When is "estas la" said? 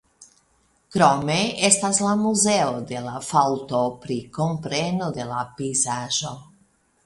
1.67-2.15